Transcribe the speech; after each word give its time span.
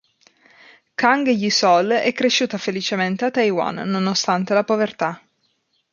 Kang 0.95 1.27
Yi-sol 1.27 1.89
è 1.89 2.11
cresciuta 2.11 2.57
felicemente 2.57 3.25
a 3.25 3.29
Taiwan 3.29 3.87
nonostante 3.87 4.51
la 4.55 4.63
povertà. 4.63 5.21